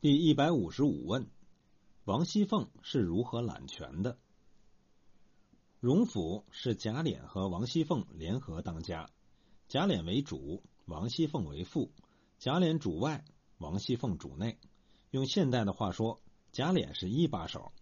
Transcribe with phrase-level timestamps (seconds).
[0.00, 1.28] 第一百五十五问：
[2.04, 4.16] 王熙凤是如何揽权的？
[5.80, 9.10] 荣府是贾琏和王熙凤联合当家，
[9.66, 11.90] 贾琏为主，王熙凤为副，
[12.38, 13.24] 贾琏主外，
[13.56, 14.60] 王熙凤主内。
[15.10, 16.20] 用现代的话说，
[16.52, 17.72] 贾琏是一把手，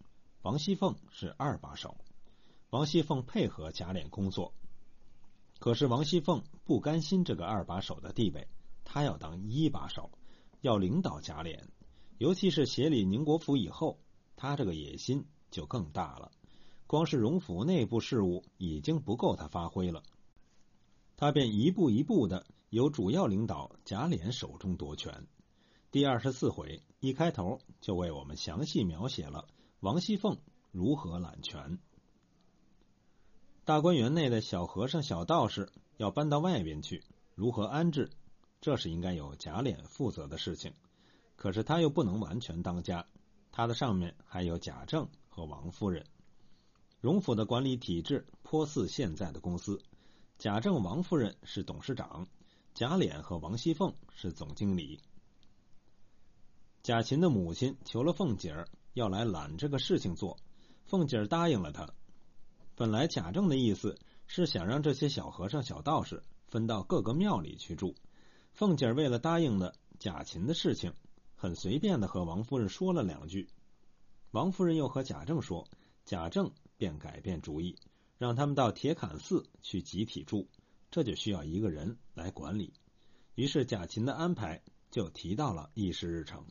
[0.41, 1.99] 王熙凤是二把手。
[2.71, 4.55] 王熙凤配合贾琏工作，
[5.59, 8.49] 可是王熙凤不甘心这个二把手的地位，
[8.85, 10.11] 她要当一把手，
[10.63, 11.61] 要领导贾琏。
[12.19, 13.99] 尤其是协理宁国府以后，
[14.37, 16.33] 他这个野心就更大了。
[16.87, 20.03] 光是荣府内部事务已经不够他发挥了，
[21.17, 25.27] 他便一步一步的由主要领导贾琏手中夺权。
[25.91, 29.47] 第二十四回一开头就为我们详细描写了
[29.81, 30.39] 王熙凤
[30.71, 31.79] 如何揽权。
[33.65, 37.03] 大观园内的小和尚、小道士要搬到外边去，
[37.35, 38.11] 如何安置？
[38.61, 40.73] 这是应该由贾琏负责的事情。
[41.37, 43.07] 可是他又不能完全当家，
[43.53, 46.05] 他的上面还有贾政和王夫人。
[47.01, 49.81] 荣府的管理体制颇似现在的公司，
[50.39, 52.27] 贾政、王夫人是董事长，
[52.75, 54.99] 贾琏和王熙凤是总经理。
[56.83, 60.39] 贾琴的母亲求了凤姐儿要来揽这个事情做，
[60.85, 61.89] 凤姐儿答应了他。
[62.75, 67.95] 本来贾政的意思是想让这些小和尚、小道士分到各个庙里去住，
[68.53, 70.93] 凤姐儿为了答应了贾琴的事情。
[71.47, 73.49] 很随便的和王夫人说了两句，
[74.33, 75.69] 王夫人又和贾政说，
[76.05, 77.77] 贾政便改变主意，
[78.19, 80.49] 让他们到铁槛寺去集体住，
[80.91, 82.73] 这就需要一个人来管理。
[83.37, 86.45] 于是贾琴的安排就提到了议事日程。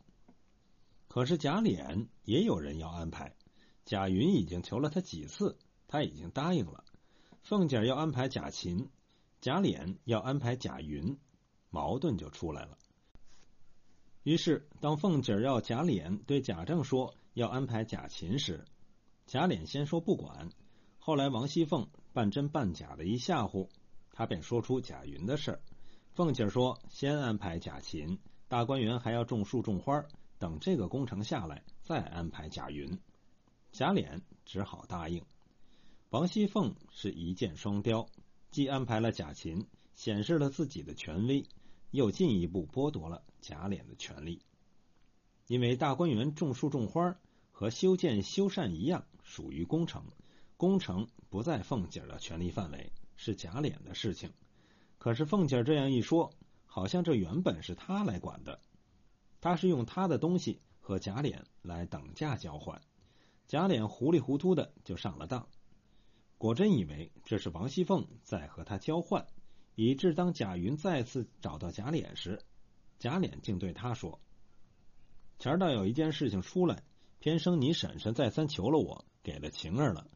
[1.10, 3.36] 可是贾琏也有人要安排，
[3.84, 5.58] 贾云已经求了他几次，
[5.90, 6.86] 他已经答应了。
[7.42, 8.90] 凤姐要安排贾琴，
[9.42, 11.20] 贾琏要安排贾云，
[11.70, 12.78] 矛盾就出来了。
[14.26, 18.66] 于是，当凤姐儿要贾琏对贾政说要安排贾琴时，
[19.28, 20.50] 贾琏先说不管。
[20.98, 23.70] 后来王熙凤半真半假的一吓唬，
[24.12, 25.62] 他便说出贾云的事儿
[26.16, 30.04] 凤姐儿说先安排贾琴，大观园还要种树种花，
[30.40, 32.98] 等这个工程下来再安排贾云。
[33.72, 35.24] 贾琏只好答应。
[36.10, 38.08] 王熙凤是一箭双雕，
[38.50, 41.46] 既安排了贾琴，显示了自己的权威。
[41.92, 44.42] 又进一步剥夺了贾琏的权利，
[45.48, 47.16] 因为大观园种树种花
[47.52, 50.04] 和修建修缮一样，属于工程，
[50.58, 54.34] 工程不在凤姐的权力范围，是贾琏的事情。
[54.98, 56.34] 可是凤姐这样一说，
[56.66, 58.60] 好像这原本是她来管的，
[59.40, 62.82] 她是用她的东西和贾琏来等价交换，
[63.48, 65.48] 贾琏糊里糊涂的就上了当，
[66.38, 69.26] 果真以为这是王熙凤在和他交换。
[69.76, 72.42] 以致当贾云再次找到贾琏时，
[72.98, 74.22] 贾琏竟对他说
[75.38, 76.82] ：“前儿倒有一件事情出来，
[77.20, 80.08] 偏生你婶婶再三求了我，给了晴儿了，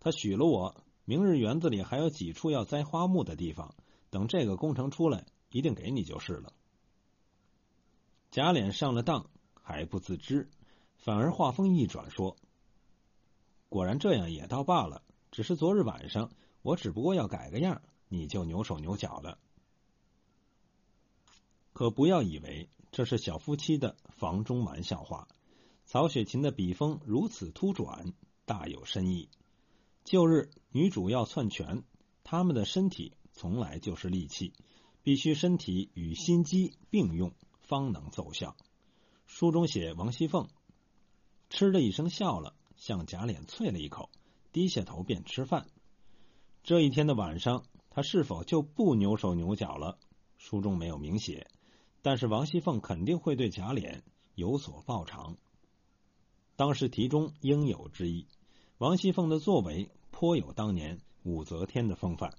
[0.00, 3.76] 他许了我，明日园子里还有几处要栽花木的地方，
[4.10, 6.52] 等这个工程出来，一定给你就是了。”
[8.32, 10.50] 贾琏上了当还不自知，
[10.96, 12.36] 反而话锋一转说
[13.70, 16.32] ：“果然这样也倒罢了，只是昨日晚上
[16.62, 19.38] 我只不过要改个样。”你就扭手扭脚的，
[21.72, 25.26] 可不要以为这是小夫妻的房中玩笑话。
[25.84, 28.12] 曹雪芹的笔锋如此突转，
[28.44, 29.28] 大有深意。
[30.04, 31.82] 旧日女主要篡权，
[32.22, 34.52] 他们的身体从来就是利器，
[35.02, 37.32] 必须身体与心机并用，
[37.62, 38.56] 方能奏效。
[39.26, 40.48] 书中写王熙凤，
[41.50, 44.10] 嗤的一声笑了，向贾琏啐了一口，
[44.52, 45.66] 低下头便吃饭。
[46.62, 47.64] 这一天的晚上。
[47.94, 50.00] 他是否就不扭手扭脚了？
[50.36, 51.46] 书中没有明写，
[52.02, 54.02] 但是王熙凤肯定会对贾琏
[54.34, 55.36] 有所报偿。
[56.56, 58.26] 当时题中应有之意。
[58.78, 62.34] 王熙凤的作为颇有当年武则天的风范。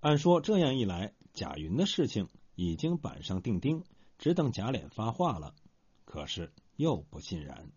[0.00, 3.84] 按说这样一来，贾云的事情已经板上钉钉，
[4.16, 5.54] 只等贾琏发话了。
[6.06, 7.70] 可是又不尽然。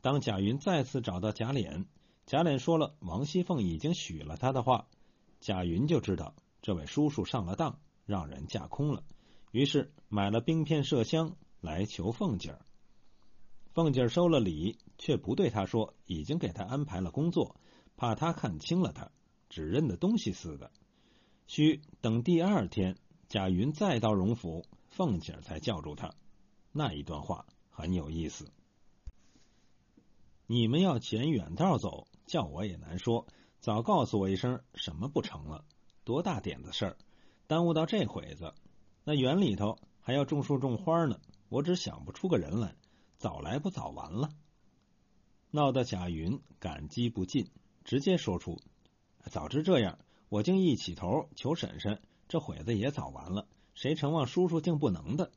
[0.00, 1.86] 当贾云再次找到贾琏，
[2.26, 4.88] 贾琏说了王熙凤已经许了他的话。
[5.40, 9.02] 贾云就知道这位叔叔上了当，让人架空了，
[9.50, 12.64] 于是买了冰片麝香来求凤姐儿。
[13.72, 17.56] 凤姐儿收了礼，却不对他说已经给他安排了工作，
[17.96, 19.10] 怕他看清了他，
[19.48, 20.70] 只认得东西似的。
[21.46, 22.96] 需等第二天，
[23.28, 26.14] 贾云再到荣府，凤姐儿才叫住他。
[26.72, 28.52] 那一段话很有意思。
[30.46, 33.26] 你们要捡远道走，叫我也难说。
[33.60, 35.66] 早告诉我一声，什么不成了？
[36.02, 36.96] 多大点子事儿，
[37.46, 38.54] 耽误到这会子。
[39.04, 41.20] 那园里头还要种树种花呢，
[41.50, 42.74] 我只想不出个人来，
[43.18, 44.30] 早来不早完了。
[45.50, 47.50] 闹得贾云感激不尽，
[47.84, 48.58] 直接说出
[49.30, 49.98] ：“早知这样，
[50.30, 53.46] 我竟一起头求婶婶，这会子也早完了。
[53.74, 55.30] 谁承望叔叔竟不能的？”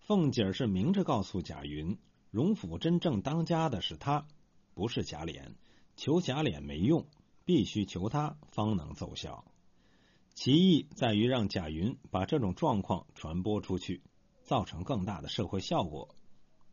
[0.00, 1.96] 凤姐是明着告诉贾云，
[2.32, 4.26] 荣府真正当家的是他，
[4.74, 5.54] 不是贾琏。
[5.96, 7.06] 求贾琏没用，
[7.44, 9.44] 必须求他方能奏效。
[10.34, 14.02] 其意在于让贾云把这种状况传播出去，
[14.42, 16.14] 造成更大的社会效果。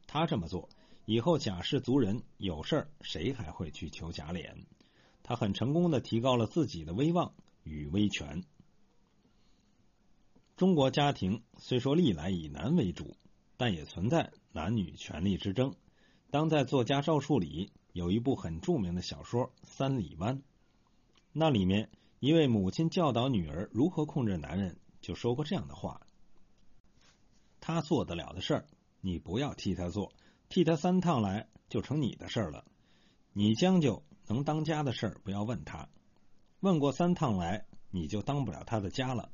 [0.08, 0.70] 他这么做，
[1.06, 4.66] 以后贾氏族人有事儿，谁还会去求贾琏？
[5.24, 7.34] 他很成功的提高了自己的威望
[7.64, 8.44] 与威权。
[10.58, 13.16] 中国家庭虽说历来以男为主，
[13.58, 15.76] 但也存在男女权力之争。
[16.32, 20.38] 当代作家赵树理有一部很著名的小说《三里湾》，
[21.34, 21.90] 那里面
[22.20, 26.02] 一位母亲教导女儿如何控制男人，就说过这样的话
[27.60, 28.66] ：“他做得了的事儿，
[29.02, 30.14] 你不要替他做，
[30.48, 32.66] 替他三趟来就成你的事儿了。
[33.34, 35.90] 你将就能当家的事儿，不要问他，
[36.60, 39.32] 问过三趟来，你就当不了他的家了。”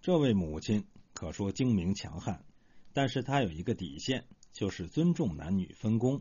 [0.00, 2.44] 这位母亲可说精明强悍，
[2.92, 6.20] 但是她有一个底线，就是尊重男女分工，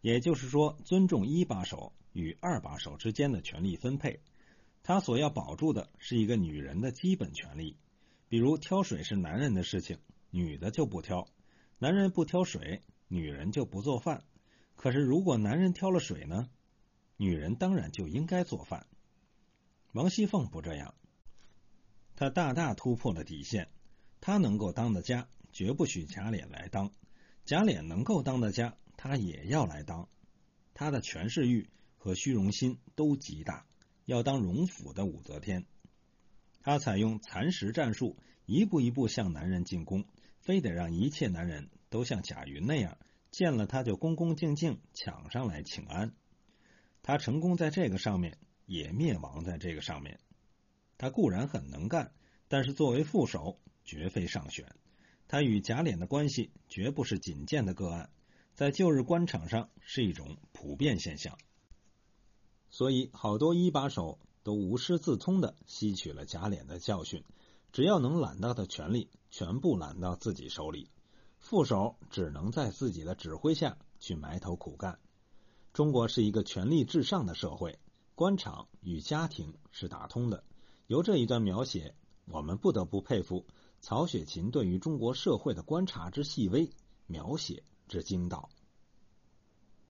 [0.00, 4.20] 也就是说，尊重一把手与二把手之间的权力分配。
[4.82, 7.76] 他所要保住的是一个女人的基本权利，
[8.28, 9.98] 比如挑水是男人的事情，
[10.30, 11.26] 女的就不挑；
[11.78, 14.24] 男人不挑水，女人就不做饭。
[14.74, 16.48] 可是如果男人挑了水呢？
[17.18, 18.86] 女人当然就应该做饭。
[19.92, 20.94] 王熙凤不这样。
[22.16, 23.68] 她大大突破了底线，
[24.22, 26.88] 她能够当的家，绝不许贾琏来当；
[27.44, 30.10] 贾琏能够当的家，他也要来当。
[30.74, 33.64] 他的权势欲和虚荣心都极大，
[34.04, 35.64] 要当荣府的武则天。
[36.60, 40.04] 他采用蚕食战术，一步一步向男人进攻，
[40.40, 42.98] 非得让一切男人都像贾云那样，
[43.30, 46.12] 见了他就恭恭敬敬抢上来请安。
[47.02, 48.36] 他成功在这个上面，
[48.66, 50.20] 也灭亡在这个上面。
[50.98, 52.12] 他固然很能干，
[52.48, 54.66] 但是作为副手绝非上选。
[55.26, 58.10] 他与贾琏的关系绝不是仅见的个案，
[58.54, 61.38] 在旧日官场上是一种普遍现象。
[62.70, 67.24] 所以，好多一把手都无师自通的吸取了贾琏的教训，
[67.72, 70.90] 只要能揽到的权力，全部揽到自己手里。
[71.38, 74.98] 副手只能在自己的指挥下去埋头苦干。
[75.72, 77.78] 中国是一个权力至上的社会，
[78.14, 80.44] 官场与家庭是打通的。
[80.86, 81.94] 由这一段描写，
[82.26, 83.46] 我们不得不佩服
[83.80, 86.70] 曹雪芹对于中国社会的观察之细微，
[87.06, 88.48] 描写之精到。